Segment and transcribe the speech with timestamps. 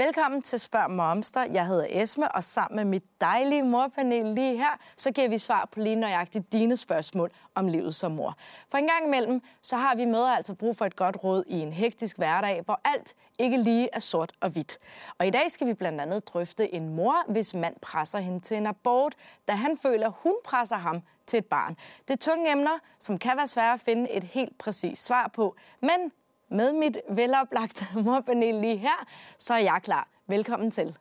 [0.00, 1.42] Velkommen til Spørg Momster.
[1.42, 5.68] Jeg hedder Esme, og sammen med mit dejlige morpanel lige her, så giver vi svar
[5.72, 8.36] på lige nøjagtigt dine spørgsmål om livet som mor.
[8.70, 11.60] For en gang imellem, så har vi møder altså brug for et godt råd i
[11.60, 14.78] en hektisk hverdag, hvor alt ikke lige er sort og hvidt.
[15.18, 18.56] Og i dag skal vi blandt andet drøfte en mor, hvis mand presser hende til
[18.56, 19.14] en abort,
[19.48, 21.76] da han føler, hun presser ham til et barn.
[22.08, 25.56] Det er tunge emner, som kan være svære at finde et helt præcist svar på,
[25.80, 26.12] men
[26.50, 29.06] med mit veloplagte morpanel lige her,
[29.38, 30.08] så er jeg klar.
[30.26, 30.96] Velkommen til.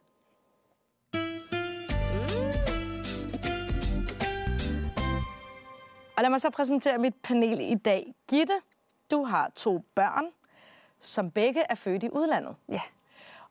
[6.18, 8.16] Og lad mig så præsentere mit panel i dag.
[8.28, 8.54] Gitte,
[9.12, 10.26] du har to børn,
[11.00, 12.56] som begge er født i udlandet.
[12.70, 12.82] Ja.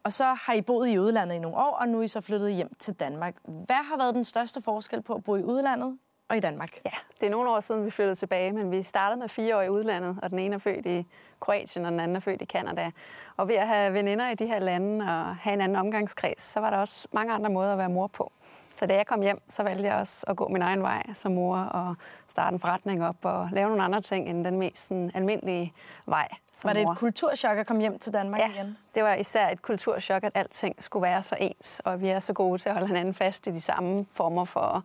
[0.02, 2.20] Og så har I boet i udlandet i nogle år, og nu er I så
[2.20, 3.36] flyttet hjem til Danmark.
[3.44, 6.80] Hvad har været den største forskel på at bo i udlandet og i Danmark?
[6.84, 6.90] Ja,
[7.20, 9.68] det er nogle år siden, vi flyttede tilbage, men vi startede med fire år i
[9.68, 11.06] udlandet, og den ene er født i
[11.40, 12.90] Kroatien, og den anden er født i Kanada.
[13.36, 16.60] Og ved at have veninder i de her lande og have en anden omgangskreds, så
[16.60, 18.32] var der også mange andre måder at være mor på.
[18.78, 21.32] Så da jeg kom hjem, så valgte jeg også at gå min egen vej som
[21.32, 21.94] mor og
[22.28, 25.72] starte en forretning op og lave nogle andre ting end den mest sådan, almindelige
[26.06, 26.92] vej som Var det mor.
[26.92, 28.76] et kulturschok at komme hjem til Danmark Ja, igen?
[28.94, 32.32] det var især et kulturschok, at alting skulle være så ens, og vi er så
[32.32, 34.84] gode til at holde hinanden fast i de samme former for,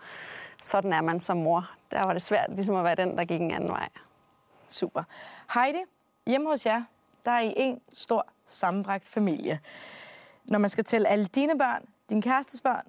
[0.62, 1.70] sådan er man som mor.
[1.92, 3.90] Der var det svært ligesom at være den, der gik en anden vej.
[4.70, 5.04] Super.
[5.54, 5.80] Heidi,
[6.28, 6.84] hjemme hos jer,
[7.26, 9.60] der er I en stor sammenbragt familie.
[10.46, 12.84] Når man skal tælle alle dine børn, din kærestes børn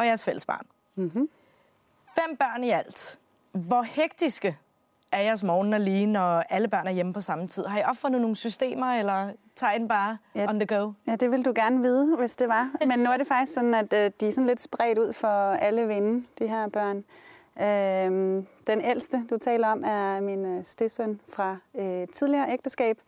[0.00, 0.66] og jeres fælles barn.
[0.94, 1.28] Mm-hmm.
[2.18, 3.18] Fem børn i alt.
[3.52, 4.58] Hvor hektiske
[5.12, 7.64] er jeres morgen og lige, når alle børn er hjemme på samme tid?
[7.64, 10.48] Har I opfundet nogle systemer, eller tager I den bare Ja.
[10.48, 10.92] on the go?
[11.06, 12.70] Ja, det vil du gerne vide, hvis det var.
[12.86, 15.52] Men nu er det faktisk sådan, at øh, de er sådan lidt spredt ud for
[15.52, 17.04] alle vinde, de her børn.
[17.62, 22.98] Øhm, den ældste, du taler om, er min øh, stedsøn fra øh, tidligere ægteskab.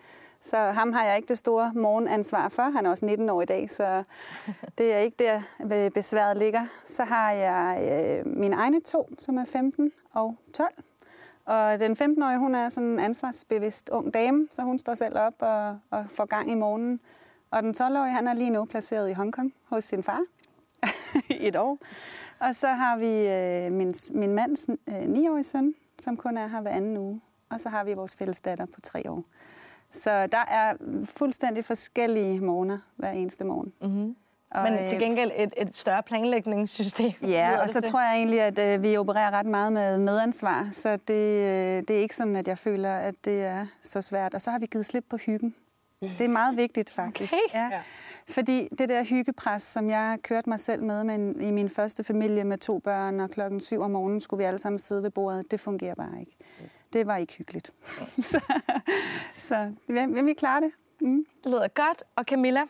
[0.43, 2.63] Så ham har jeg ikke det store morgenansvar for.
[2.63, 4.05] Han er også 19 år i dag, så
[4.79, 5.43] det er ikke der,
[5.73, 6.67] øh, besværet ligger.
[6.85, 10.75] Så har jeg øh, mine egne to, som er 15 og 12.
[11.45, 15.35] Og den 15-årige, hun er sådan en ansvarsbevidst ung dame, så hun står selv op
[15.39, 17.01] og, og får gang i morgenen.
[17.51, 20.21] Og den 12-årige, han er lige nu placeret i Hongkong hos sin far
[21.41, 21.79] i et år.
[22.39, 26.61] Og så har vi øh, min, min mands øh, 9-årige søn, som kun er her
[26.61, 27.21] hver anden uge.
[27.51, 29.23] Og så har vi vores fælles datter på tre år.
[29.93, 33.73] Så der er fuldstændig forskellige morgener hver eneste morgen.
[33.81, 34.17] Mm-hmm.
[34.51, 37.13] Og, Men øh, til gengæld et, et større planlægningssystem.
[37.23, 37.91] Ja, og så til.
[37.91, 41.91] tror jeg egentlig, at øh, vi opererer ret meget med medansvar, så det, øh, det
[41.91, 44.35] er ikke sådan, at jeg føler, at det er så svært.
[44.35, 45.55] Og så har vi givet slip på hyggen.
[46.01, 47.35] Det er meget vigtigt, faktisk.
[47.51, 47.71] Okay.
[47.71, 47.81] Ja.
[48.29, 52.45] Fordi det der hyggepres, som jeg kørte mig selv med, men i min første familie
[52.45, 55.51] med to børn, og klokken syv om morgenen skulle vi alle sammen sidde ved bordet,
[55.51, 56.37] det fungerer bare ikke.
[56.93, 57.71] Det var ikke hyggeligt.
[58.31, 58.41] så
[59.37, 60.71] så hvem, hvem vi klare det?
[61.01, 61.27] Mm.
[61.45, 62.05] Det lyder godt.
[62.17, 62.61] Og Camilla,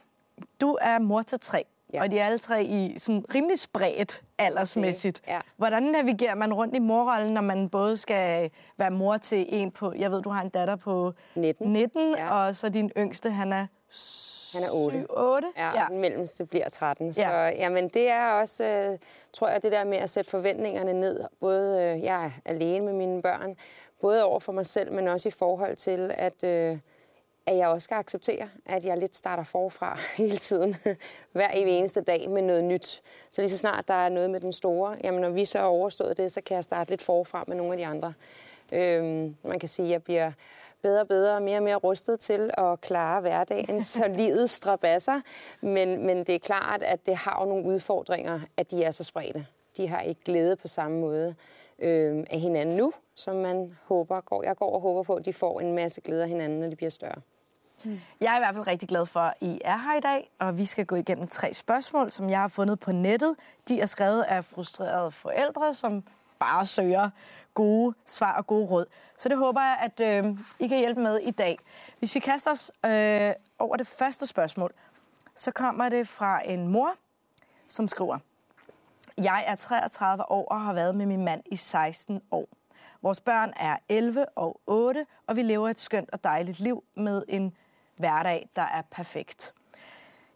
[0.61, 1.65] du er mor til tre.
[1.93, 2.03] Ja.
[2.03, 5.21] Og de er alle tre i sådan rimelig spredt aldersmæssigt.
[5.25, 5.41] Okay, ja.
[5.57, 9.93] Hvordan navigerer man rundt i morrollen, når man både skal være mor til en på...
[9.99, 11.73] Jeg ved, du har en datter på 19.
[11.73, 12.35] 19 Ja.
[12.35, 13.67] og så din yngste, han er...
[14.55, 15.07] Han er 8.
[15.11, 15.49] 8?
[15.57, 15.87] Ja, ja.
[15.91, 17.07] den mellemste bliver 13.
[17.07, 17.13] Ja.
[17.13, 17.49] Så Ja.
[17.49, 18.99] jamen, det er også, øh,
[19.33, 21.21] tror jeg, det der med at sætte forventningerne ned.
[21.41, 23.57] Både øh, jeg er alene med mine børn,
[24.03, 26.79] både over for mig selv, men også i forhold til, at, øh,
[27.47, 30.77] at jeg også skal acceptere, at jeg lidt starter forfra hele tiden.
[31.33, 33.03] Hver eneste dag med noget nyt.
[33.31, 35.65] Så lige så snart der er noget med den store, jamen når vi så har
[35.65, 38.15] overstået det, så kan jeg starte lidt forfra med nogle af de andre.
[38.73, 40.33] Øhm, man kan sige, at jeg bliver
[40.83, 45.21] bedre og bedre og mere og mere rustet til at klare hverdagen, så livets strabasser.
[45.61, 49.05] Men, men det er klart, at det har jo nogle udfordringer, at de er så
[49.05, 49.47] spredte.
[49.77, 51.35] De har ikke glæde på samme måde
[51.83, 54.43] øh, af hinanden nu, som man håber går.
[54.43, 56.77] Jeg går og håber på, at de får en masse glæde af hinanden, når de
[56.77, 57.21] bliver større.
[57.85, 58.01] Hmm.
[58.21, 60.59] Jeg er i hvert fald rigtig glad for, at I er her i dag, og
[60.59, 63.37] vi skal gå igennem tre spørgsmål, som jeg har fundet på nettet.
[63.69, 66.05] De er skrevet af frustrerede forældre, som
[66.39, 67.11] bare søger
[67.55, 68.87] gode svar og gode råd.
[69.17, 71.59] Så det håber jeg, at øh, I kan hjælpe med i dag.
[71.99, 74.73] Hvis vi kaster os øh, over det første spørgsmål,
[75.35, 76.95] så kommer det fra en mor,
[77.69, 78.19] som skriver,
[79.19, 82.49] jeg er 33 år og har været med min mand i 16 år.
[83.03, 87.23] Vores børn er 11 og 8, og vi lever et skønt og dejligt liv med
[87.29, 87.55] en
[87.97, 89.55] hverdag, der er perfekt.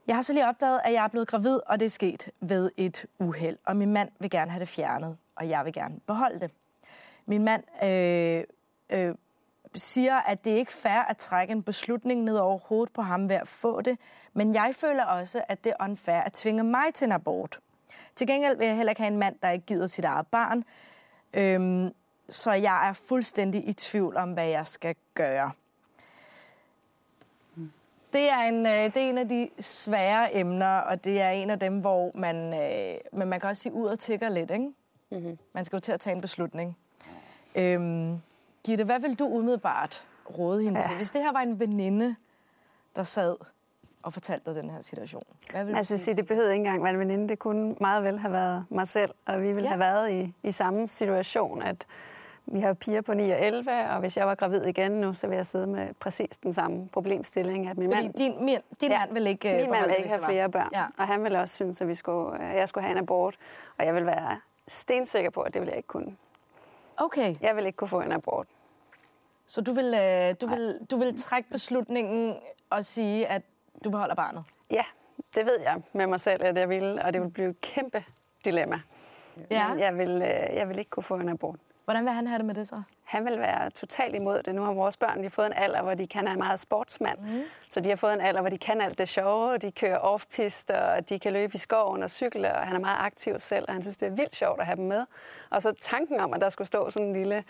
[0.07, 2.71] Jeg har så lige opdaget, at jeg er blevet gravid, og det er sket ved
[2.77, 3.59] et uheld.
[3.65, 6.51] Og min mand vil gerne have det fjernet, og jeg vil gerne beholde det.
[7.27, 8.45] Min mand øh,
[8.91, 9.15] øh,
[9.75, 13.29] siger, at det er ikke fair at trække en beslutning ned over hovedet på ham
[13.29, 13.99] ved at få det,
[14.33, 17.61] men jeg føler også, at det er unfair at tvinge mig til en abort.
[18.15, 20.65] Til gengæld vil jeg heller ikke have en mand, der ikke gider sit eget barn.
[21.35, 21.93] Øhm,
[22.29, 25.53] så jeg er fuldstændig i tvivl om, hvad jeg skal gøre.
[28.13, 31.51] Det er, en, øh, det er en af de svære emner, og det er en
[31.51, 34.73] af dem, hvor man, øh, men man kan også sige ud og tigger lidt, ikke?
[35.11, 35.39] Mm-hmm.
[35.53, 36.77] Man skal jo til at tage en beslutning.
[37.55, 38.19] Øhm,
[38.65, 40.07] Gitte, hvad vil du umiddelbart
[40.39, 40.89] råde hende ja.
[40.89, 40.97] til?
[40.97, 42.17] Hvis det her var en veninde,
[42.97, 43.37] der sad
[44.07, 45.23] og fortalte dig den her situation.
[45.51, 46.17] Hvad vil altså, sige?
[46.17, 47.29] det behøvede ikke engang være en veninde.
[47.29, 49.69] Det kunne meget vel have været mig selv, og vi ville ja.
[49.69, 51.87] have været i, i samme situation, at
[52.47, 55.27] vi har piger på 9 og 11, og hvis jeg var gravid igen nu, så
[55.27, 57.69] vil jeg sidde med præcis den samme problemstilling.
[57.69, 60.09] At min Fordi mand, din, min, din ja, mand vil ikke Min mand vil ikke
[60.09, 60.85] have flere børn, ja.
[60.99, 63.37] og han vil også synes, at vi skulle, at jeg skulle have en abort,
[63.79, 66.17] og jeg vil være stensikker på, at det vil jeg ikke kunne.
[66.97, 67.37] Okay.
[67.41, 68.47] Jeg vil ikke kunne få en abort.
[69.47, 72.37] Så du vil, øh, du vil, du vil trække beslutningen
[72.71, 73.43] og sige, at
[73.85, 74.45] du beholder barnet?
[74.71, 74.85] Ja,
[75.35, 78.05] det ved jeg med mig selv, at jeg vil, og det vil blive et kæmpe
[78.45, 78.81] dilemma.
[79.51, 79.67] Ja.
[79.79, 81.59] Jeg vil, øh, jeg vil ikke kunne få en abort.
[81.85, 82.83] Hvordan vil han have det med det så?
[83.07, 84.55] Han vil være totalt imod det.
[84.55, 87.19] Nu har vores børn de har fået en alder, hvor de kan have meget sportsmand.
[87.19, 87.43] Mm.
[87.69, 89.59] Så de har fået en alder, hvor de kan alt det sjove.
[89.59, 92.97] De kører off-pist, og de kan løbe i skoven og cykle, og han er meget
[93.01, 95.05] aktiv selv, og han synes, det er vildt sjovt at have dem med.
[95.51, 97.45] Og så tanken om, at der skulle stå sådan en lille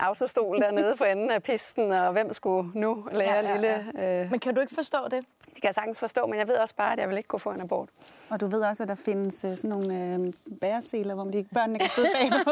[0.00, 3.52] autostol dernede på enden af pisten, og hvem skulle nu lære ja, ja, ja.
[3.54, 4.22] lille...
[4.22, 4.30] Øh...
[4.30, 5.24] Men kan du ikke forstå det?
[5.44, 7.40] Det kan jeg sagtens forstå, men jeg ved også bare, at jeg vil ikke kunne
[7.40, 7.88] få en abort.
[8.30, 11.78] Og du ved også, at der findes uh, sådan nogle øh, bæreseler, hvor de børnene
[11.78, 12.50] kan sidde bagpå.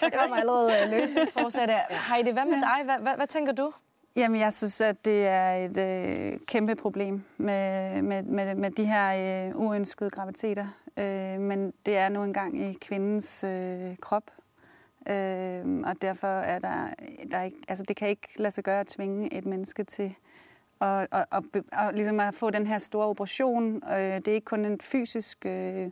[0.00, 1.80] der kommer allerede uh, løsningsforslag der.
[1.96, 2.84] Heidi, hvad med dig?
[2.84, 3.72] Hvad, hvad, hvad tænker du?
[4.16, 8.84] Jamen, jeg synes, at det er et øh, kæmpe problem med, med, med, med de
[8.84, 10.66] her øh, uønskede graviditeter.
[10.96, 14.30] Øh, men det er nu engang i kvindens øh, krop.
[15.08, 16.88] Øh, og derfor er der,
[17.30, 20.16] der ikke, altså det kan ikke lade sig gøre at tvinge et menneske til
[20.78, 23.82] og, og, og, og ligesom at få den her store operation.
[23.90, 25.86] Øh, det er ikke kun en fysisk øh,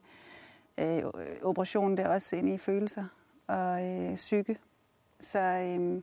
[0.78, 1.02] øh,
[1.42, 3.04] operation, det er også ind i følelser
[3.46, 4.58] og øh, psyke.
[5.24, 6.02] Så øh,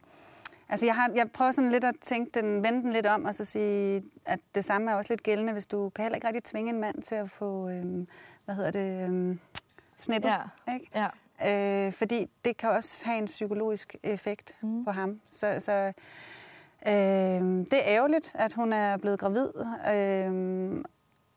[0.69, 3.35] altså jeg, har, jeg prøver sådan lidt at tænke den, vende den lidt om, og
[3.35, 6.43] så sige, at det samme er også lidt gældende, hvis du kan heller ikke rigtig
[6.43, 8.07] tvinge en mand til at få, øh,
[8.45, 9.37] hvad hedder det, øh,
[9.95, 10.29] snippet.
[10.29, 10.73] Ja.
[10.73, 10.89] Ikke?
[10.95, 11.07] Ja.
[11.87, 14.85] Øh, fordi det kan også have en psykologisk effekt mm.
[14.85, 15.19] på ham.
[15.29, 15.93] Så, så
[16.87, 17.41] Øh,
[17.71, 19.47] det er ærgerligt, at hun er blevet gravid,
[19.93, 20.83] øh,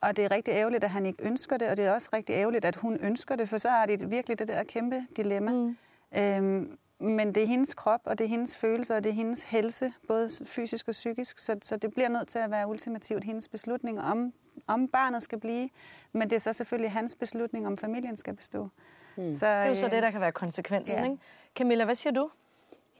[0.00, 2.34] og det er rigtig ærgerligt, at han ikke ønsker det, og det er også rigtig
[2.34, 5.52] ærgerligt, at hun ønsker det, for så er det virkelig det der kæmpe dilemma.
[5.52, 5.76] Mm.
[6.16, 6.66] Øh,
[7.04, 9.92] men det er hendes krop, og det er hendes følelser, og det er hendes helse,
[10.08, 14.00] både fysisk og psykisk, så, så det bliver nødt til at være ultimativt hendes beslutning
[14.00, 14.32] om,
[14.66, 15.68] om barnet skal blive,
[16.12, 18.68] men det er så selvfølgelig hans beslutning, om familien skal bestå.
[19.16, 19.32] Mm.
[19.32, 21.04] Så, det er jo så det, der kan være konsekvensen, ja.
[21.04, 21.18] ikke?
[21.54, 22.30] Camilla, hvad siger du?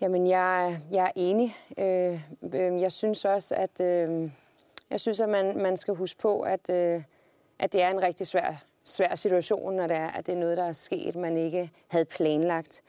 [0.01, 1.57] Jamen, jeg, jeg er enig.
[1.79, 2.21] Øh,
[2.55, 4.31] øh, jeg synes også, at, øh,
[4.91, 7.03] jeg synes, at man, man skal huske på, at, øh,
[7.59, 10.59] at det er en rigtig svær, svær situation, når det er, at det er noget,
[10.59, 12.83] der er sket, man ikke havde planlagt.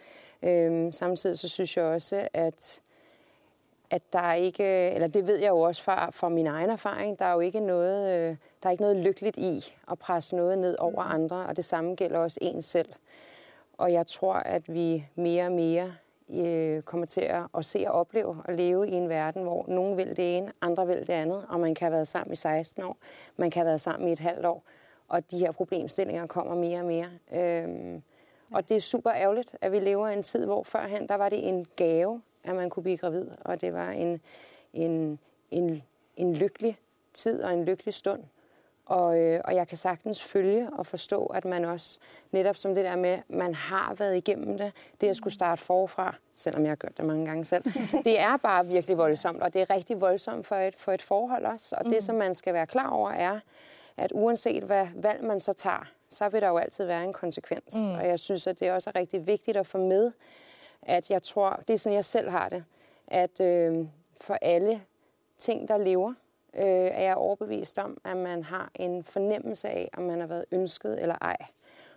[0.46, 2.82] Øh, samtidig så synes jeg også, at,
[3.90, 7.20] at der er ikke, eller det ved jeg jo også fra, fra min egen erfaring,
[7.20, 10.58] der er jo ikke noget, øh, der er ikke noget lykkeligt i at presse noget
[10.58, 12.90] ned over andre, og det samme gælder også en selv.
[13.78, 15.94] Og jeg tror, at vi mere og mere
[16.30, 19.98] øh, kommer til at, at se og opleve og leve i en verden, hvor nogen
[19.98, 22.84] vil det ene, andre vil det andet, og man kan have været sammen i 16
[22.84, 22.98] år,
[23.38, 24.64] man kan have været sammen i et halvt år,
[25.08, 27.08] og de her problemstillinger kommer mere og mere.
[27.34, 28.04] Øhm,
[28.54, 31.30] og det er super ærgerligt, at vi lever i en tid, hvor førhen der var
[31.30, 34.22] det en gave, at man kunne blive gravid, og det var en,
[34.74, 35.20] en,
[35.52, 35.84] en,
[36.18, 36.80] en lykkelig
[37.14, 38.24] tid og en lykkelig stund.
[38.86, 42.00] Og, øh, og jeg kan sagtens følge og forstå, at man også,
[42.32, 44.72] netop som det der med, man har været igennem det,
[45.02, 47.64] det at skulle starte forfra, selvom jeg har gjort det mange gange selv,
[48.06, 51.46] det er bare virkelig voldsomt, og det er rigtig voldsomt for et, for et forhold
[51.46, 51.76] også.
[51.76, 52.02] Og det, mm.
[52.02, 53.40] som man skal være klar over, er,
[53.98, 57.76] at uanset hvad valg man så tager, så vil der jo altid være en konsekvens.
[57.90, 57.96] Mm.
[57.96, 60.12] Og jeg synes, at det også er rigtig vigtigt at få med,
[60.82, 62.64] at jeg tror, det er sådan, jeg selv har det,
[63.08, 63.88] at øh,
[64.22, 64.82] for alle
[65.38, 66.14] ting, der lever,
[66.54, 70.46] øh, er jeg overbevist om, at man har en fornemmelse af, om man har været
[70.52, 71.38] ønsket eller ej.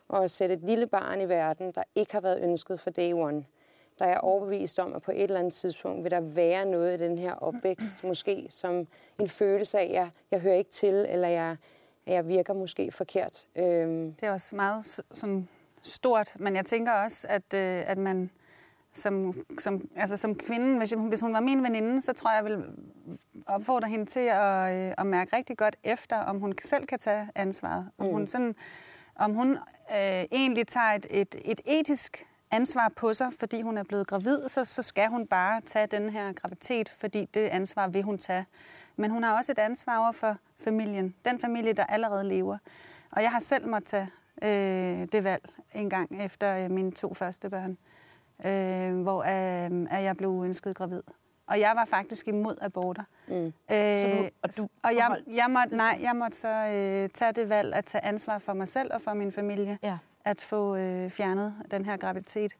[0.08, 3.12] Og at sætte et lille barn i verden, der ikke har været ønsket for day
[3.12, 3.44] one,
[3.98, 7.00] der er jeg overbevist om, at på et eller andet tidspunkt vil der være noget
[7.00, 8.86] i den her opvækst, måske som
[9.18, 11.56] en følelse af, at jeg, jeg hører ikke til, eller jeg,
[12.08, 13.46] jeg virker måske forkert.
[13.56, 14.12] Øhm.
[14.12, 15.48] Det er også meget sådan
[15.82, 18.30] stort, men jeg tænker også, at, øh, at man
[18.92, 22.44] som, som, altså som kvinde, hvis, hvis hun var min veninde, så tror jeg, jeg
[22.44, 22.64] vil
[23.46, 27.28] opfordre hende til at, øh, at mærke rigtig godt efter, om hun selv kan tage
[27.34, 27.90] ansvaret.
[27.98, 28.12] Om mm.
[28.12, 28.54] hun, sådan,
[29.16, 29.52] om hun
[29.90, 34.48] øh, egentlig tager et, et, et etisk ansvar på sig, fordi hun er blevet gravid,
[34.48, 38.46] så, så skal hun bare tage den her graviditet, fordi det ansvar vil hun tage.
[38.98, 42.58] Men hun har også et ansvar over for familien, den familie, der allerede lever.
[43.10, 44.10] Og jeg har selv måttet tage
[44.42, 45.42] øh, det valg
[45.74, 47.78] en gang efter øh, mine to første børn,
[48.44, 51.02] øh, hvor øh, jeg blev uønsket gravid.
[51.46, 53.02] Og jeg var faktisk imod aborter.
[53.28, 53.34] Mm.
[53.46, 53.52] Øh,
[53.98, 57.48] Så du- og du og jeg, jeg, måtte, nej, jeg måtte så øh, tage det
[57.48, 59.78] valg at tage ansvar for mig selv og for min familie.
[59.82, 59.98] Ja.
[60.24, 62.52] At få øh, fjernet den her graviditet.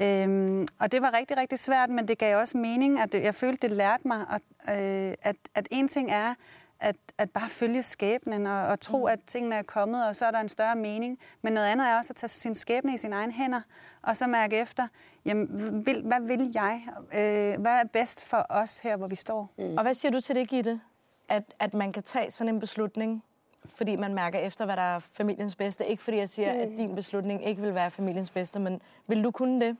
[0.00, 3.34] Øhm, og det var rigtig, rigtig svært, men det gav også mening, at det, jeg
[3.34, 6.34] følte, det lærte mig, at, øh, at, at en ting er,
[6.80, 9.12] at, at bare følge skæbnen og, og tro, mm.
[9.12, 11.18] at tingene er kommet, og så er der en større mening.
[11.42, 13.60] Men noget andet er også at tage sin skæbne i sine egne hænder,
[14.02, 14.86] og så mærke efter,
[15.24, 16.82] jamen, vil, hvad vil jeg?
[17.14, 19.50] Øh, hvad er bedst for os her, hvor vi står?
[19.58, 19.76] Mm.
[19.76, 20.80] Og hvad siger du til det, Gitte?
[21.28, 23.24] At, at man kan tage sådan en beslutning,
[23.64, 25.86] fordi man mærker efter, hvad der er familiens bedste.
[25.86, 29.30] Ikke fordi jeg siger, at din beslutning ikke vil være familiens bedste, men vil du
[29.30, 29.76] kunne det?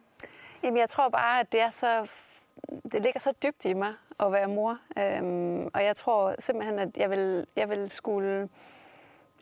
[0.62, 2.10] Jamen, jeg tror bare, at det er så...
[2.92, 4.78] Det ligger så dybt i mig at være mor.
[4.98, 8.48] Øhm, og jeg tror simpelthen, at jeg vil, jeg vil skulle...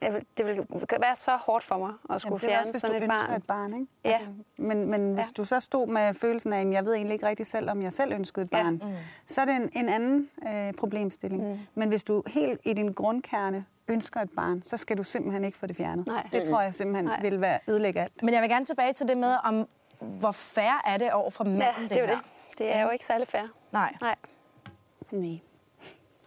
[0.03, 0.57] Jeg vil, det vil
[1.01, 3.35] være så hårdt for mig at skulle Jamen, det er fjerne også, sådan et barn.
[3.37, 3.87] et barn, ikke?
[4.05, 4.11] Ja.
[4.13, 5.31] Altså, men men hvis Ja.
[5.37, 7.93] du så stod med følelsen af, at jeg ved egentlig ikke rigtig selv, om jeg
[7.93, 8.63] selv ønskede et Ja.
[8.63, 8.93] barn, mm.
[9.27, 11.49] så er det en, en anden øh, problemstilling.
[11.51, 11.59] Mm.
[11.75, 15.59] Men hvis du helt i din grundkerne ønsker et barn, så skal du simpelthen ikke
[15.59, 16.07] få det fjernet.
[16.07, 16.29] Nej.
[16.33, 17.21] Det tror jeg simpelthen Nej.
[17.21, 18.23] vil være ødelægge alt.
[18.23, 19.69] Men jeg vil gerne tilbage til det med, om
[20.01, 22.15] hvor fair er det over for manden, Ja, det er jo her?
[22.17, 22.59] det.
[22.59, 23.43] Det er jo ikke særlig fair.
[23.73, 23.95] Nej.
[24.01, 24.15] Nej.
[25.11, 25.39] Nej.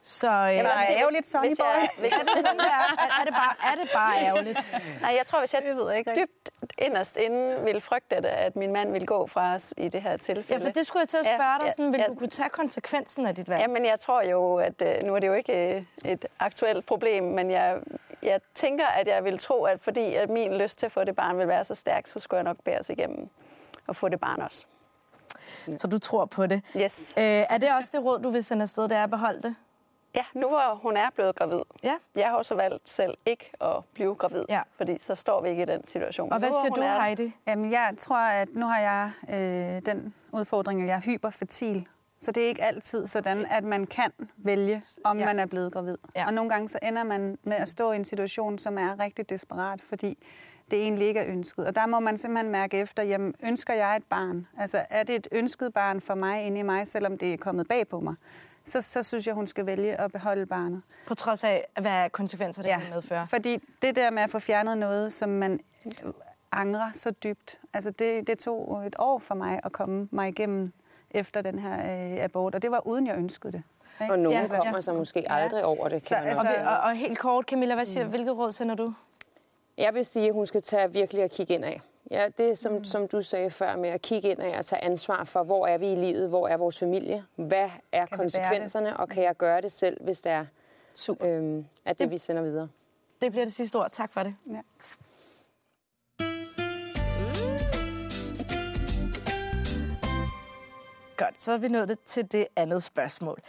[0.02, 1.66] Så øh, Jeg Bare også sige, ærgerligt, hvis- Sonny hvis boy.
[1.66, 2.96] jeg- hvis er, jeg- det sådan, det er?
[3.04, 4.74] Er, er, det bare, er det bare ærgerligt?
[5.02, 8.26] Nej, jeg tror, hvis jeg Det ved jeg ikke dybt inderst inden ville frygte, at,
[8.26, 10.66] at min mand ville gå fra os i det her Ja, tilfælde.
[10.66, 11.66] for det skulle jeg til at Ja, spørge dig.
[11.66, 12.08] ja, Sådan, vil ja.
[12.08, 13.62] du kunne tage konsekvensen af dit valg?
[13.62, 17.24] Jamen, jeg tror jo, at øh, nu er det jo ikke øh, et aktuelt problem,
[17.24, 17.78] men jeg,
[18.24, 21.16] jeg tænker, at jeg vil tro, at fordi at min lyst til at få det
[21.16, 23.30] barn vil være så stærk, så skulle jeg nok bære os igennem
[23.90, 24.66] og få det barn også.
[25.78, 26.62] Så du tror på det.
[26.78, 27.14] Yes.
[27.18, 29.56] Øh, er det også det råd, du vil sende afsted, det er at beholde det?
[30.16, 31.62] Ja, nu hvor hun er blevet gravid.
[31.84, 31.94] Ja.
[32.16, 34.62] Jeg har også valgt selv ikke at blive gravid, Ja.
[34.78, 36.34] fordi så står vi ikke i den situation.
[36.34, 37.36] Og hvad siger du, er- Heidi?
[37.48, 41.88] Jamen, jeg tror, at nu har jeg øh, den udfordring, at jeg er hyperfertil.
[42.20, 45.26] Så det er ikke altid sådan, at man kan vælge, om Ja.
[45.26, 45.98] man er blevet gravid.
[46.16, 46.26] Ja.
[46.28, 49.30] Og nogle gange så ender man med at stå i en situation, som er rigtig
[49.30, 50.18] desperat, fordi
[50.72, 51.66] det egentlig ikke er ønsket.
[51.68, 54.48] Og der må man simpelthen mærke efter, jamen, ønsker jeg et barn?
[54.58, 57.68] Altså, er det et ønsket barn for mig inde i mig, selvom det er kommet
[57.68, 58.16] bag på mig?
[58.64, 60.82] Så, så synes jeg, hun skal vælge at beholde barnet.
[61.08, 62.80] På trods af, hvad konsekvenser det ja.
[62.80, 63.28] kan medføre.
[63.30, 65.60] Fordi det der med at få fjernet noget, som man
[66.52, 70.72] angrer så dybt, altså det, det tog et år for mig at komme mig igennem
[71.12, 73.64] efter den her øh, abort, og det var uden jeg ønskede det.
[74.02, 74.14] ikke?
[74.14, 74.82] Og nogen Ja, ja, kommer ja.
[74.82, 77.86] sig måske aldrig over det, kan Så, man altså- og, og helt kort, Camilla, hvad
[77.86, 78.10] siger, mm.
[78.10, 78.94] hvilket råd sender du?
[79.80, 81.82] Jeg vil sige, at hun skal tage virkelig at kigge ind af.
[82.12, 82.84] Ja, det som, mm.
[82.84, 85.78] som du sagde før med at kigge ind af og tage ansvar for, hvor er
[85.78, 89.62] vi i livet, hvor er vores familie, hvad er Kan konsekvenserne, og kan jeg gøre
[89.62, 90.46] det selv, hvis det er,
[90.94, 91.28] Super.
[91.28, 92.68] øhm, at det vi sender videre.
[93.22, 93.92] Det bliver det sidste ord.
[93.92, 94.36] Tak for det.
[94.50, 94.62] Ja.
[101.18, 103.40] Godt, så er vi nået det til det andet spørgsmål.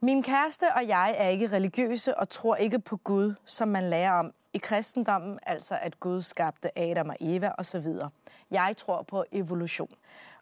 [0.00, 4.12] Min kæreste og jeg er ikke religiøse og tror ikke på Gud, som man lærer
[4.12, 7.86] om i kristendommen, altså at Gud skabte Adam og Eva osv.
[8.50, 9.94] Jeg tror på evolution.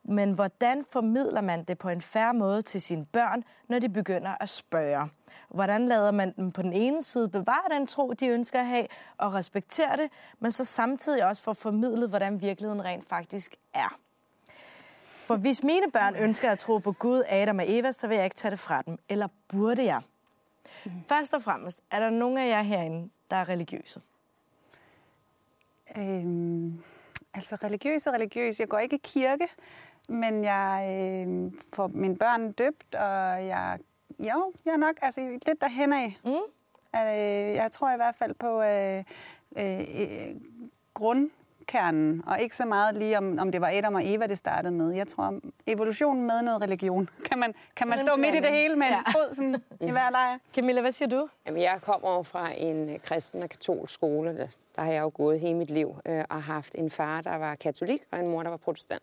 [0.04, 4.34] Men hvordan formidler man det på en færre måde til sine børn, når de begynder
[4.40, 5.10] at spørge?
[5.48, 8.86] Hvordan lader man dem på den ene side bevare den tro, de ønsker at have,
[9.18, 13.98] og respektere det, men så samtidig også få formidlet, hvordan virkeligheden rent faktisk er?
[15.26, 18.24] For hvis mine børn ønsker at tro på Gud, Adam og Eva, så vil jeg
[18.24, 18.98] ikke tage det fra dem.
[19.08, 20.02] Eller burde jeg?
[21.08, 24.00] Først og fremmest, er der nogen af jer herinde, der er religiøse?
[25.96, 26.82] Øhm,
[27.34, 28.60] altså religiøs og religiøs.
[28.60, 29.48] Jeg går ikke i kirke,
[30.08, 33.78] men jeg øh, får mine børn døbt, og jeg,
[34.18, 36.18] jo, jeg er nok altså, lidt derhen af.
[36.24, 36.30] Mm.
[36.94, 39.04] Øh, jeg tror i hvert fald på øh,
[39.56, 40.36] øh, øh,
[41.72, 44.72] grundkernen, og ikke så meget lige om, om det var Adam og Eva, det startede
[44.74, 44.92] med.
[44.92, 47.08] Jeg tror om evolution med noget religion.
[47.24, 48.98] Kan man, kan man stå midt i det hele med Ja.
[48.98, 49.54] en fod sådan,
[49.88, 50.38] i hver lejr?
[50.54, 51.28] Camilla, hvad siger du?
[51.46, 54.48] Jamen, jeg kommer fra en øh, kristen og katolsk skole.
[54.76, 57.54] Der, har jeg jo gået hele mit liv øh, og haft en far, der var
[57.54, 59.02] katolik, og en mor, der var protestant.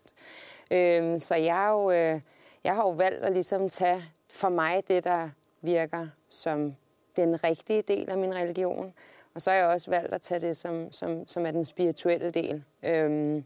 [0.70, 2.20] Øh, så jeg, er jo, øh,
[2.64, 5.28] jeg har jo valgt at ligesom tage for mig det, der
[5.62, 6.74] virker som
[7.16, 8.92] den rigtige del af min religion.
[9.36, 12.30] Og så har jeg også valgt at tage det, som, som, som er den spirituelle
[12.30, 12.64] del.
[12.82, 13.44] Øhm,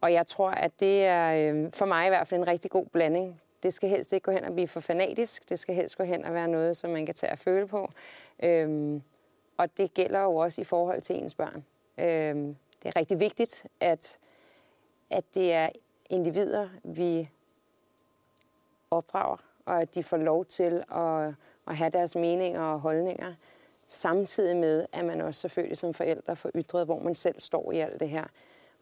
[0.00, 2.86] og jeg tror, at det er øhm, for mig i hvert fald en rigtig god
[2.86, 3.40] blanding.
[3.62, 5.48] Det skal helst ikke gå hen og blive for fanatisk.
[5.48, 7.90] Det skal helst gå hen og være noget, som man kan tage at føle på.
[8.42, 9.02] Øhm,
[9.56, 11.64] og det gælder jo også i forhold til ens børn.
[11.98, 14.18] Øhm, det er rigtig vigtigt, at,
[15.10, 15.68] at det er
[16.10, 17.28] individer, vi
[18.90, 21.34] opdrager, og at de får lov til at,
[21.68, 23.34] at have deres meninger og holdninger,
[23.92, 27.78] samtidig med, at man også selvfølgelig som forældre får ytret, hvor man selv står i
[27.78, 28.24] alt det her.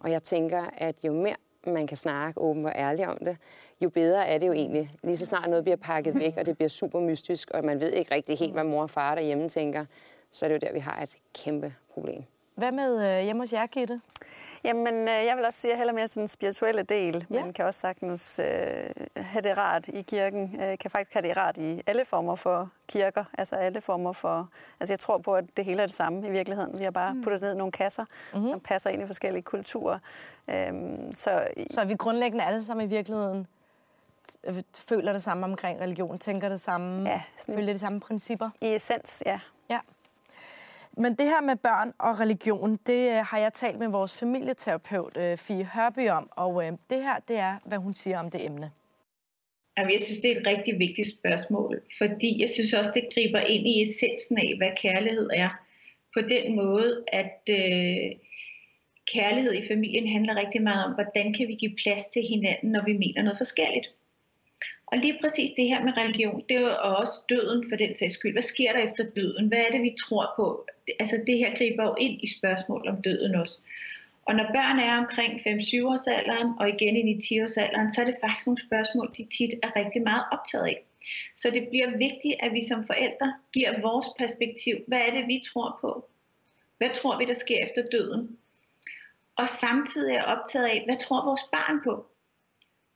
[0.00, 1.36] Og jeg tænker, at jo mere
[1.66, 3.36] man kan snakke åbent og ærligt om det,
[3.80, 4.90] jo bedre er det jo egentlig.
[5.02, 7.92] Lige så snart noget bliver pakket væk, og det bliver super mystisk, og man ved
[7.92, 9.84] ikke rigtig helt, hvad mor og far derhjemme tænker,
[10.30, 12.24] så er det jo der, vi har et kæmpe problem.
[12.60, 14.00] Hvad med øh, hjemme hos jer, Gitte?
[14.64, 17.26] Jamen, øh, jeg vil også sige, at jeg hælder mere til den spirituelle del.
[17.30, 17.40] Ja.
[17.44, 18.46] Man kan også sagtens øh,
[19.16, 20.60] have det rart i kirken.
[20.62, 23.24] Øh, kan faktisk have det rart i alle former for kirker.
[23.38, 24.48] Altså alle former for...
[24.80, 26.78] Altså jeg tror på, at det hele er det samme i virkeligheden.
[26.78, 27.22] Vi har bare Mm.
[27.22, 28.10] puttet ned nogle kasser, Mhm.
[28.34, 28.48] mm-hmm.
[28.50, 29.98] som passer ind i forskellige kulturer.
[30.48, 33.46] Øhm, så Så er vi grundlæggende alle sammen i virkeligheden
[34.88, 38.50] føler det samme omkring religion, tænker det samme, Ja, sådan- følger de samme principper.
[38.60, 39.40] i essens, ja.
[39.70, 39.78] Ja.
[40.96, 45.16] Men det her med børn og religion, det øh, har jeg talt med vores familieterapeut,
[45.16, 48.44] øh, Fie Hørby, om, og øh, det her, det er, hvad hun siger om det
[48.44, 48.70] emne.
[49.78, 53.40] Jamen, jeg synes, det er et rigtig vigtigt spørgsmål, fordi jeg synes også, det griber
[53.40, 55.50] ind i essensen af, hvad kærlighed er.
[56.14, 58.10] På den måde, at øh,
[59.14, 62.84] kærlighed i familien handler rigtig meget om, hvordan kan vi give plads til hinanden, når
[62.84, 63.88] vi mener noget forskelligt.
[64.92, 68.14] Og lige præcis det her med religion, det er jo også døden for den sags
[68.14, 68.32] skyld.
[68.32, 69.48] Hvad sker der efter døden?
[69.48, 70.66] Hvad er det, vi tror på?
[71.00, 73.58] Altså det her griber jo ind i spørgsmål om døden også.
[74.26, 77.90] Og når børn er omkring 5-7 års alderen og igen ind i 10 års alderen,
[77.90, 80.84] så er det faktisk nogle spørgsmål, de tit er rigtig meget optaget af.
[81.36, 84.76] Så det bliver vigtigt, at vi som forældre giver vores perspektiv.
[84.86, 86.08] Hvad er det, vi tror på?
[86.78, 88.38] Hvad tror vi, der sker efter døden?
[89.36, 92.09] Og samtidig er optaget af, hvad tror vores barn på?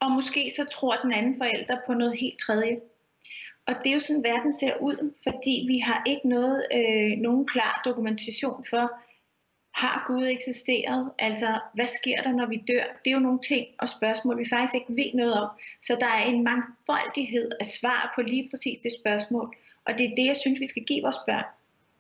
[0.01, 2.81] Og måske så tror den anden forælder på noget helt tredje.
[3.67, 7.47] Og det er jo sådan, verden ser ud, fordi vi har ikke noget, øh, nogen
[7.47, 8.93] klar dokumentation for,
[9.75, 11.11] har Gud eksisteret?
[11.19, 12.85] Altså, hvad sker der, når vi dør?
[13.05, 15.49] Det er jo nogle ting og spørgsmål, vi faktisk ikke ved noget om.
[15.83, 19.57] Så der er en mangfoldighed af svar på lige præcis det spørgsmål.
[19.87, 21.45] Og det er det, jeg synes, vi skal give vores børn.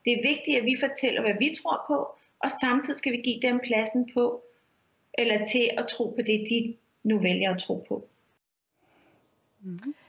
[0.04, 1.98] Det er vigtigt, at vi fortæller, hvad vi tror på,
[2.38, 4.44] og samtidig skal vi give dem pladsen på,
[5.18, 8.04] eller til at tro på det, de nu vælger at tro på.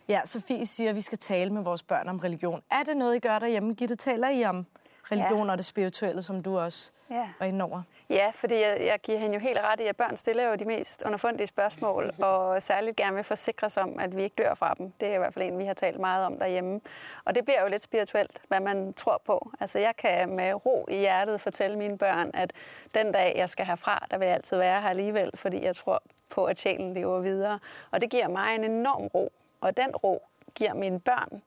[0.10, 2.62] Ja, Sofie siger, at vi skal tale med vores børn om religion.
[2.72, 3.74] Er det noget, I gør derhjemme?
[3.74, 4.66] Gitte, taler I om
[5.12, 5.52] religion ja.
[5.52, 7.30] og det spirituelle, som du også Ja.
[7.40, 7.82] var inde over?
[8.10, 10.66] Ja, fordi jeg, jeg giver hende jo helt ret i, at børn stiller jo de
[10.66, 14.74] mest underfundige spørgsmål, og særligt gerne vil forsikre sig om, at vi ikke dør fra
[14.78, 14.92] dem.
[15.00, 16.82] Det er i hvert fald en, vi har talt meget om derhjemme.
[17.26, 19.52] Og det bliver jo lidt spirituelt, hvad man tror på.
[19.60, 22.54] Altså jeg kan med ro i hjertet fortælle mine børn, at
[22.94, 26.04] den dag, jeg skal herfra, der vil jeg altid være her alligevel, fordi jeg tror
[26.36, 27.60] på, at sjælen lever videre.
[27.92, 29.32] Og det giver mig en enorm ro.
[29.62, 30.24] Og den ro
[30.56, 31.42] giver mine børn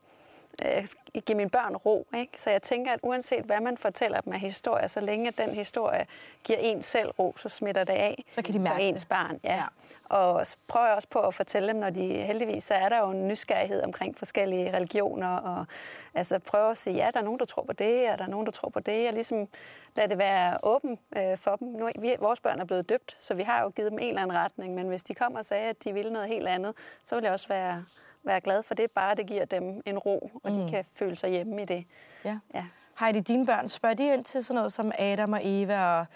[0.64, 0.88] øh,
[1.26, 2.06] give mine børn ro.
[2.16, 2.40] Ikke?
[2.40, 6.06] Så jeg tænker, at uanset hvad man fortæller dem af historier, så længe den historie
[6.44, 9.08] giver en selv ro, så smitter det af Så kan de mærke på ens det.
[9.08, 9.40] barn.
[9.44, 9.54] Ja.
[9.54, 9.62] Ja.
[10.04, 13.10] Og prøver jeg også på at fortælle dem, når de heldigvis, så er der jo
[13.10, 15.66] en nysgerrighed omkring forskellige religioner, og
[16.14, 18.28] altså prøve at sige, ja, der er nogen, der tror på det, og der er
[18.28, 19.48] nogen, der tror på det, og ligesom
[19.96, 21.68] lad det være åben øh, for dem.
[21.68, 24.22] Nu, vi, vores børn er blevet døbt, så vi har jo givet dem en eller
[24.22, 27.14] anden retning, men hvis de kommer og sagde, at de ville noget helt andet, så
[27.14, 27.84] vil jeg også være,
[28.28, 30.58] være glad for det, bare det giver dem en ro, og mm.
[30.58, 31.84] de kan føle sig hjemme i det.
[32.24, 32.38] Ja.
[32.54, 32.64] Ja.
[33.00, 36.06] Heidi, dine børn, spørger de ind til sådan noget som Adam og Eva, og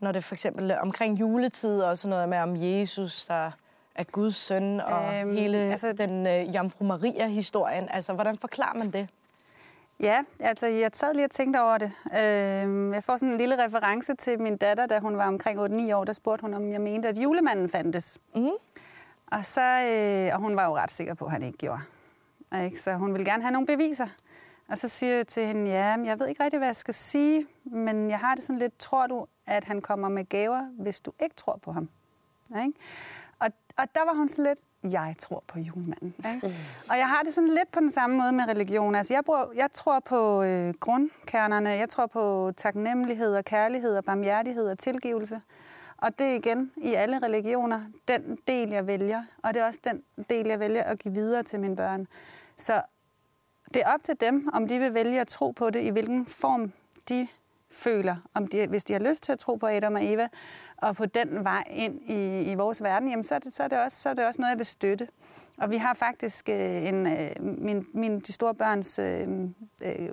[0.00, 3.50] når det for eksempel omkring juletid, og sådan noget med om Jesus, der
[3.94, 7.88] er Guds søn, og øhm, hele altså- den øh, Jomfru Maria-historien.
[7.90, 9.08] Altså, hvordan forklarer man det?
[10.00, 11.92] Ja, altså jeg sad lige og tænkte over det.
[12.06, 15.94] Øh, jeg får sådan en lille reference til min datter, da hun var omkring 8-9
[15.94, 18.18] år, der spurgte hun, om jeg mente, at julemanden fandtes.
[18.34, 18.50] Mhm.
[19.32, 21.80] Og, så, øh, og hun var jo ret sikker på, at han ikke gjorde.
[22.64, 22.80] Ikke?
[22.80, 24.06] Så hun ville gerne have nogle beviser.
[24.68, 26.94] Og så siger jeg til hende, ja, men jeg ved ikke rigtig, hvad jeg skal
[26.94, 31.00] sige, men jeg har det sådan lidt, tror du, at han kommer med gaver, hvis
[31.00, 31.88] du ikke tror på ham?
[32.64, 32.78] Ikke?
[33.38, 34.60] Og, og der var hun sådan lidt,
[34.92, 36.14] jeg tror på julemanden.
[36.34, 36.56] Ikke?
[36.90, 38.94] Og jeg har det sådan lidt på den samme måde med religion.
[38.94, 41.70] Altså, jeg, bruger, jeg tror på øh, grundkernerne.
[41.70, 45.40] Jeg tror på taknemmelighed og kærlighed og barmhjertighed og tilgivelse.
[46.02, 49.24] Og det er igen i alle religioner den del, jeg vælger.
[49.42, 52.06] Og det er også den del, jeg vælger at give videre til mine børn.
[52.56, 52.82] Så
[53.74, 56.26] det er op til dem, om de vil vælge at tro på det, i hvilken
[56.26, 56.72] form
[57.08, 57.28] de
[57.70, 58.16] føler.
[58.34, 60.28] Om de, hvis de har lyst til at tro på Adam og Eva,
[60.76, 63.68] og på den vej ind i, i vores verden, jamen så er, det, så, er
[63.68, 65.08] det også, så er det også noget, jeg vil støtte.
[65.58, 69.26] Og vi har faktisk øh, en, øh, min, min, de store børns øh,
[69.82, 70.08] øh,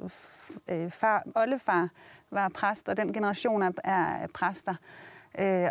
[0.69, 1.89] øh far, oldefar
[2.31, 4.71] var præst, og den generation er, er præster.
[4.71, 5.18] Øh,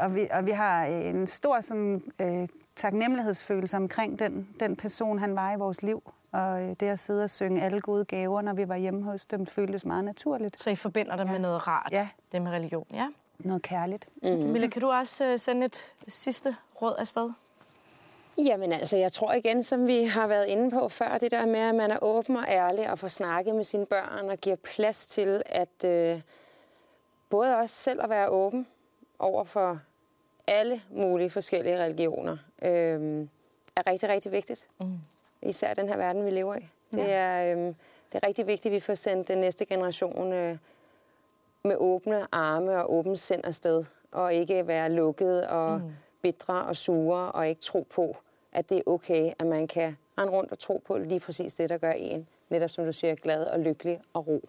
[0.01, 5.37] og, vi, og vi har en stor sådan, øh, taknemmelighedsfølelse omkring den, den person, han
[5.37, 6.03] var i vores liv.
[6.33, 9.27] Og øh, det at sidde og synge alle gode gaver, når vi var hjemme hos
[9.27, 10.61] dem, føltes meget naturligt.
[10.61, 11.31] Så I forbinder det ja.
[11.31, 12.09] med noget rart, Ja.
[12.33, 12.87] det med religion.
[12.93, 13.07] Ja.
[13.39, 14.07] Noget kærligt.
[14.23, 14.43] Mm.
[14.43, 17.31] Camilla, kan du også øh, sende et sidste råd afsted?
[18.39, 21.61] Jamen altså, jeg tror igen, som vi har været inde på før, det der med,
[21.61, 25.07] at man er åben og ærlig og får snakket med sine børn og giver plads
[25.07, 26.21] til, at øh,
[27.31, 28.67] både også selv at være åben
[29.19, 29.81] over for
[30.47, 33.27] alle mulige forskellige religioner øh,
[33.77, 34.69] er rigtig, rigtig vigtigt.
[34.81, 34.99] Mm.
[35.43, 36.69] Især den her verden, vi lever i.
[36.93, 37.09] Det, ja.
[37.09, 37.67] er, øh,
[38.13, 40.57] det er rigtig vigtigt, at vi får sendt den næste generation øh,
[41.65, 45.93] med åbne arme og åbent sind afsted, og ikke være lukket og mm.
[46.23, 48.17] bitre og sure, og ikke tro på,
[48.53, 51.69] at det er okay, at man kan rende rundt og tro på lige præcis det,
[51.69, 54.49] der gør en, netop som du siger, glad og lykkelig og ro.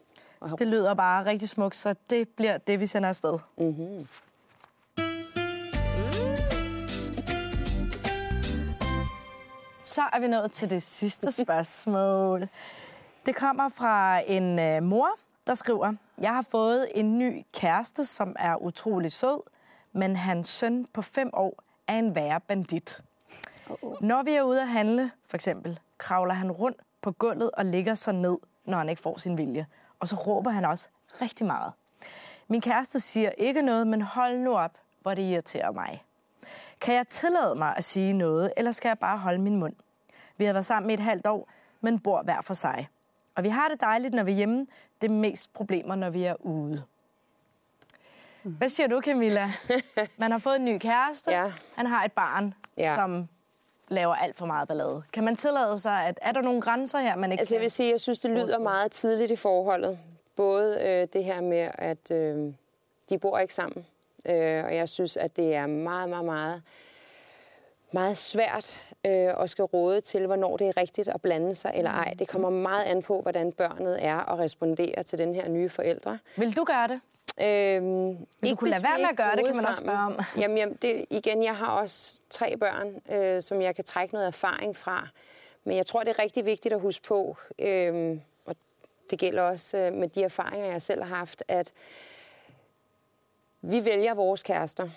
[0.59, 3.39] Det lyder bare rigtig smukt, så det bliver det, vi sender afsted.
[3.57, 4.07] Mm-hmm.
[9.89, 12.47] Så er vi nået til det sidste spørgsmål.
[13.25, 15.09] Det kommer fra en øh, mor,
[15.47, 19.41] der skriver, jeg har fået en ny kæreste, som er utrolig sød,
[19.91, 23.01] men hans søn på fem år er en værre bandit.
[23.69, 24.05] Uh-oh.
[24.05, 27.93] Når vi er ude at handle, for eksempel, kravler han rundt på gulvet og ligger
[27.93, 29.65] sig ned, når han ikke får sin vilje.
[29.99, 30.87] Og så råber han også
[31.21, 31.73] rigtig meget.
[32.47, 36.03] Min kæreste siger ikke noget, men hold nu op, hvor det irriterer mig.
[36.81, 39.73] Kan jeg tillade mig at sige noget, eller skal jeg bare holde min mund?
[40.37, 41.49] Vi har været sammen i et halvt år,
[41.81, 42.87] men bor hver for sig.
[43.35, 44.67] Og vi har det dejligt, når vi er hjemme.
[45.01, 46.83] Det er mest problemer, når vi er ude.
[48.43, 49.51] Hvad siger du, Camilla?
[50.17, 51.31] Man har fået en ny kæreste.
[51.41, 51.51] Ja.
[51.75, 52.95] Han har et barn, Ja.
[52.95, 53.27] som
[53.87, 55.03] laver alt for meget ballade.
[55.13, 57.71] Kan man tillade sig, at er der nogle grænser her, man ikke Altså jeg vil
[57.71, 59.99] sige, jeg synes, det lyder meget tidligt i forholdet.
[60.35, 62.53] Både øh, det her med, at øh,
[63.09, 63.85] de bor ikke sammen.
[64.25, 66.61] Øh, og jeg synes, at det er meget, meget, meget,
[67.91, 71.91] meget svært øh, at skal råde til, hvornår det er rigtigt at blande sig eller
[71.91, 72.13] ej.
[72.19, 76.19] Det kommer meget an på, hvordan børnet er og responderer til den her nye forældre.
[76.35, 76.99] Vil du gøre det?
[77.41, 80.19] Øhm, Vil du kunne lade være med at gøre det, kan man også spørge om.
[80.41, 84.27] Jamen, jamen det, igen, jeg har også tre børn, øh, som jeg kan trække noget
[84.27, 85.07] erfaring fra.
[85.63, 88.55] Men jeg tror, det er rigtig vigtigt at huske på, øh, og
[89.09, 91.71] det gælder også øh, med de erfaringer, jeg selv har haft, at
[93.61, 94.89] vi vælger vores kærester.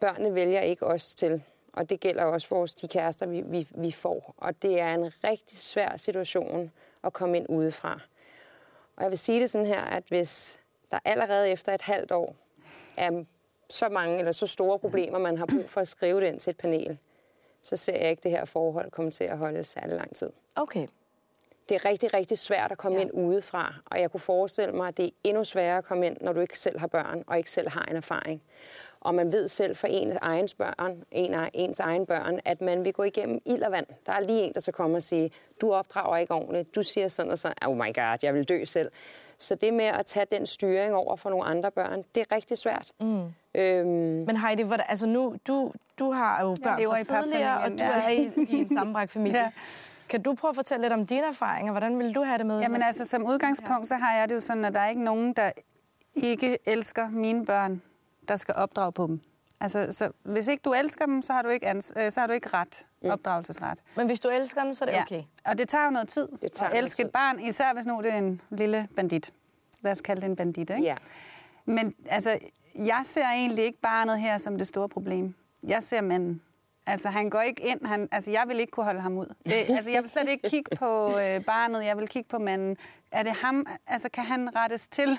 [0.00, 1.42] Børnene vælger ikke os til.
[1.72, 4.34] Og det gælder også vores de kærester, vi, vi, vi får.
[4.36, 6.70] Og det er en rigtig svær situation
[7.04, 8.00] at komme ind udefra.
[8.96, 12.34] Og jeg vil sige det sådan her, at hvis der allerede efter et halvt år
[12.96, 13.24] er
[13.70, 16.50] så mange eller så store problemer, man har brug for at skrive det ind til
[16.50, 16.98] et panel,
[17.62, 20.30] så ser jeg ikke det her forhold komme til at holde særlig lang tid.
[20.54, 20.86] Okay.
[21.68, 23.02] Det er rigtig, rigtig svært at komme Ja.
[23.04, 23.08] ja.
[23.08, 26.16] ind udefra, og jeg kunne forestille mig, at det er endnu sværere at komme ind,
[26.20, 28.42] når du ikke selv har børn og ikke selv har en erfaring.
[29.00, 32.84] Og man ved selv for ens egen børn, en af ens egen børn, at man
[32.84, 33.86] vil gå igennem ild og vand.
[34.06, 35.28] Der er lige en, der så kommer og siger,
[35.60, 38.64] du opdrager ikke ordentligt, du siger sådan og sådan, oh my god, jeg vil dø
[38.64, 38.90] selv.
[39.38, 42.58] Så det med at tage den styring over for nogle andre børn, det er rigtig
[42.58, 42.92] svært.
[43.00, 43.22] Mm.
[43.54, 43.86] Øhm,
[44.26, 47.70] Men Heidi, hvordan, altså nu, du, du har jo børn lever fra i tidligere, og
[47.70, 47.90] du ja.
[48.04, 49.38] er i, i en sammenbragt familie.
[49.38, 49.50] Ja.
[50.08, 51.72] Kan du prøve at fortælle lidt om dine erfaringer?
[51.72, 52.60] Hvordan vil du have det med?
[52.60, 55.32] Jamen altså, som udgangspunkt, så har jeg det jo sådan, at der er ikke nogen,
[55.32, 55.50] der
[56.14, 57.82] ikke elsker mine børn,
[58.28, 59.20] der skal opdrage på dem.
[59.60, 62.26] Altså, så hvis ikke du elsker dem, så har du ikke, ans- øh, så har
[62.26, 63.78] du ikke ret, opdragelsesret.
[63.96, 65.22] Men hvis du elsker dem, så er det okay.
[65.44, 67.04] Og det tager jo noget tid Det tager at noget elske tid.
[67.04, 69.32] et barn, især hvis nu det er en lille bandit.
[69.80, 70.82] Lad os kalde det en bandit, ikke?
[70.82, 70.96] ja.
[71.64, 72.38] Men altså,
[72.74, 75.34] jeg ser egentlig ikke barnet her som det store problem.
[75.62, 76.42] Jeg ser manden.
[76.88, 77.86] Altså, han går ikke ind.
[77.86, 79.26] Han, altså, jeg vil ikke kunne holde ham ud.
[79.44, 81.84] Det, altså, jeg vil slet ikke kigge på øh, barnet.
[81.84, 82.76] Jeg vil kigge på manden.
[83.10, 83.64] Er det ham?
[83.86, 85.18] Altså, kan han rettes til,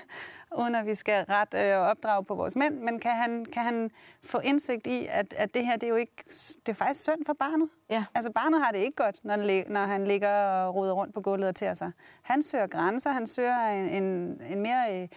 [0.57, 2.79] uden at vi skal ret øh, og opdrage på vores mænd?
[2.79, 3.91] Men kan han, kan han
[4.23, 6.23] få indsigt i, at, at det her, det er jo ikke...
[6.65, 7.69] Det er faktisk synd for barnet.
[7.89, 8.05] Ja.
[8.15, 11.21] Altså, barnet har det ikke godt, når, han når han ligger og roder rundt på
[11.21, 11.91] gulvet og til sig.
[12.21, 13.11] Han søger grænser.
[13.11, 15.07] Han søger en, en, en mere øh,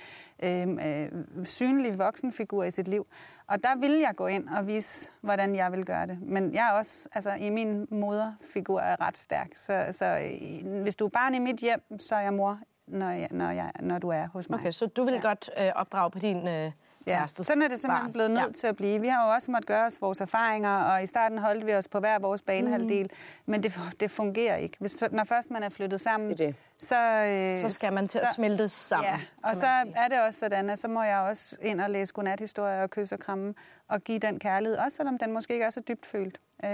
[0.43, 3.05] øh, øh, synlig voksenfigur i sit liv.
[3.47, 6.19] Og der vil jeg gå ind og vise, hvordan jeg vil gøre det.
[6.23, 9.49] Men jeg er også, altså i min moderfigur er ret stærk.
[9.55, 12.59] Så, så øh, hvis du er barn i mit hjem, så er jeg mor,
[12.93, 14.59] når, jeg, når, jeg, når du er hos mig.
[14.59, 15.21] Okay, så du vil ja.
[15.21, 16.73] godt øh, opdrage på din øh,
[17.07, 18.13] Ja, sådan er det simpelthen barn.
[18.13, 18.53] blevet nødt ja.
[18.53, 19.01] til at blive.
[19.01, 21.89] Vi har jo også måttet gøre os vores erfaringer, og i starten holdt vi os
[21.89, 23.53] på hver vores banehalvdel, mm.
[23.53, 24.77] men det, det fungerer ikke.
[24.81, 26.57] Hvis, når først man er flyttet sammen, Det er det.
[26.81, 29.11] Så, øh, Så skal man til at smelte sammen.
[29.11, 29.95] Ja, og så sige.
[29.97, 33.15] er det også sådan, at så må jeg også ind og læse godnathistorier og kysse
[33.15, 33.55] og kramme
[33.89, 36.39] og give den kærlighed, også selvom den måske ikke er så dybt følt.
[36.65, 36.71] Øh,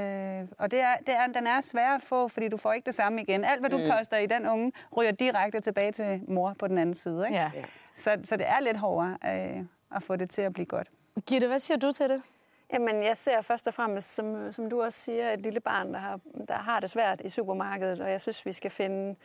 [0.59, 2.95] og det er, det er, den er svær at få, fordi du får ikke det
[2.95, 3.45] samme igen.
[3.45, 3.91] Alt, hvad du mm.
[3.91, 7.25] poster i den unge, ryger direkte tilbage til mor på den anden side.
[7.27, 7.41] Ikke?
[7.41, 7.51] Ja.
[7.97, 9.63] Så, så det er lidt hårdere øh,
[9.95, 10.89] at få det til at blive godt.
[11.27, 12.23] Gitte, hvad siger du til det?
[12.73, 15.99] Jamen, jeg ser først og fremmest, som, som du også siger, et lille barn, der
[15.99, 19.17] har, der har det svært i supermarkedet, og jeg synes, vi skal finde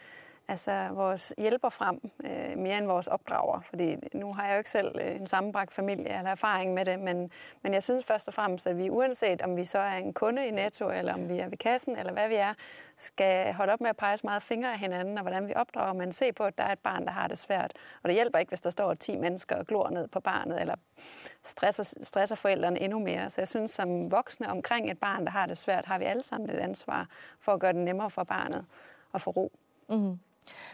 [0.48, 3.62] altså, vores hjælper frem, øh, mere end vores opdrager.
[3.70, 7.00] Fordi nu har jeg jo ikke selv øh, en sammenbragt familie eller erfaring med det,
[7.00, 10.14] men, men jeg synes først og fremmest, at vi uanset om vi så er en
[10.14, 12.54] kunde i Netto, eller om vi er ved kassen, eller hvad vi er,
[12.98, 15.94] skal holde op med at pege så meget fingre af hinanden, og hvordan vi opdrager,
[15.94, 17.74] men se på, at der er et barn, der har det svært.
[18.04, 20.76] Og det hjælper ikke, hvis der står 10 mennesker og glor ned på barnet, eller
[21.44, 23.30] stresser, stresser forældrene endnu mere.
[23.30, 26.24] Så jeg synes, som voksne omkring et barn, der har det svært, har vi alle
[26.24, 27.08] sammen et ansvar
[27.40, 28.66] for at gøre det nemmere for barnet
[29.14, 29.52] at få ro.
[29.90, 30.20] Mm.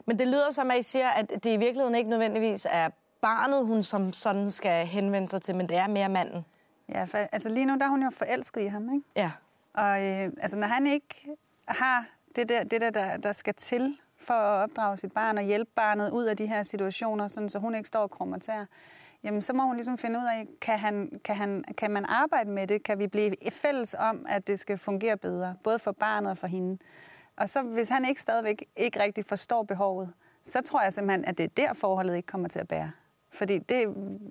[0.05, 2.89] Men det lyder som, at I siger, at det i virkeligheden ikke nødvendigvis er
[3.21, 6.45] barnet, hun som sådan skal henvende sig til, men det er mere manden.
[6.89, 9.05] Ja, for, altså lige nu der er hun jo forelsket i ham, ikke?
[9.15, 9.32] Ja.
[9.73, 12.05] Og øh, altså, når han ikke har
[12.36, 15.71] det der, det der, der, der skal til for at opdrage sit barn og hjælpe
[15.75, 18.65] barnet ud af de her situationer, sådan, så hun ikke står og krummer tæer,
[19.23, 22.49] jamen så må hun ligesom finde ud af, kan, han, kan, han, kan man arbejde
[22.49, 22.84] med det?
[22.84, 26.47] Kan vi blive fælles om, at det skal fungere bedre, både for barnet og for
[26.47, 26.77] hende?
[27.39, 31.38] Og så hvis han ikke stadigvæk ikke rigtig forstår behovet, så tror jeg simpelthen, at
[31.38, 32.91] det er der forholdet ikke kommer til at bære.
[33.32, 33.88] Fordi det,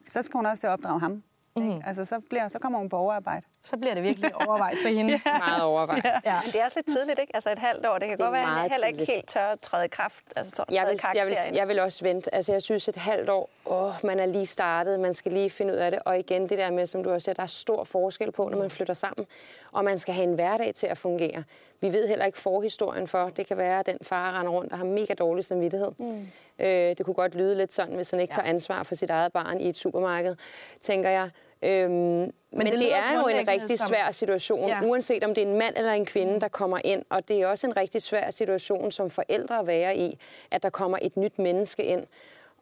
[0.07, 1.23] så skal hun også til at opdrage ham.
[1.57, 1.83] Mm.
[1.87, 3.47] Altså, så, bliver, så kommer hun på overarbejde.
[3.63, 5.13] Så bliver det virkelig overvejet for hende.
[5.27, 5.39] ja.
[5.39, 6.05] Meget overvejet.
[6.05, 6.21] Ja.
[6.25, 6.41] ja.
[6.45, 7.37] Men det er også lidt tidligt, ikke?
[7.37, 7.99] Altså et halvt år.
[7.99, 10.25] Det kan det godt være, at han heller ikke helt tør at træde kraft.
[10.37, 12.35] Altså, træde jeg, vil, jeg, vil, jeg vil også vente.
[12.35, 15.73] Altså, jeg synes, et halvt år, åh, man er lige startet, man skal lige finde
[15.73, 16.01] ud af det.
[16.05, 18.59] Og igen, det der med, som du også siger, der er stor forskel på, når
[18.59, 19.27] man flytter sammen.
[19.73, 21.45] Og man skal have en hverdag til at fungere.
[21.81, 23.29] Vi ved heller ikke forhistorien for.
[23.29, 25.91] Det kan være, at den far render rundt og har mega dårlig samvittighed.
[25.99, 26.29] Mm.
[26.59, 28.43] Øh, det kunne godt lyde lidt sådan, hvis han ikke ja.
[28.43, 30.37] tager ansvar for sit eget barn i et supermarked,
[30.81, 31.31] tænker jeg.
[31.63, 33.89] Øhm, men, men det, det er jo en rigtig som...
[33.89, 34.81] svær situation, ja.
[34.85, 37.05] uanset om det er en mand eller en kvinde, der kommer ind.
[37.09, 40.19] Og det er også en rigtig svær situation som forældre at være i,
[40.51, 42.07] at der kommer et nyt menneske ind.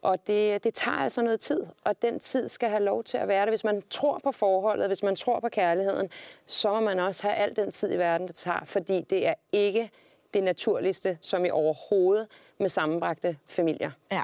[0.01, 3.27] Og det, det tager altså noget tid, og den tid skal have lov til at
[3.27, 3.51] være der.
[3.51, 6.09] Hvis man tror på forholdet, hvis man tror på kærligheden,
[6.45, 9.33] så må man også have al den tid i verden, det tager, fordi det er
[9.51, 9.89] ikke
[10.33, 12.27] det naturligste, som i overhovedet
[12.59, 13.91] med sammenbragte familier.
[14.11, 14.21] Ja,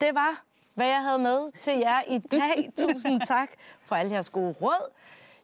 [0.00, 0.42] det var
[0.78, 2.70] hvad jeg havde med til jer i dag.
[2.86, 3.50] Tusind tak
[3.82, 4.90] for alle jeres gode råd.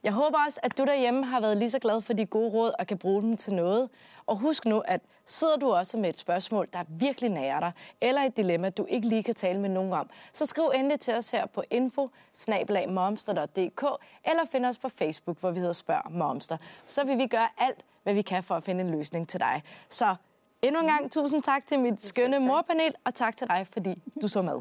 [0.04, 2.72] Jeg håber også, at du derhjemme har været lige så glad for de gode råd
[2.78, 3.90] og kan bruge dem til noget.
[4.26, 8.22] Og husk nu, at sidder du også med et spørgsmål, der virkelig nærer dig, eller
[8.22, 11.30] et dilemma, du ikke lige kan tale med nogen om, så skriv endelig til os
[11.30, 12.10] her på info
[14.24, 16.56] eller find os på Facebook, hvor vi hedder Spørg Momster.
[16.88, 19.62] Så vil vi gøre alt, hvad vi kan for at finde en løsning til dig.
[19.88, 20.14] Så
[20.66, 24.29] endnu en gang tusind tak til mit skønne morpanel, og tak til dig, fordi du
[24.29, 24.61] så med.